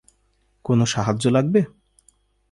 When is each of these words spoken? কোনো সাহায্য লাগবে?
কোনো 0.65 0.83
সাহায্য 0.85 1.23
লাগবে? 1.27 1.61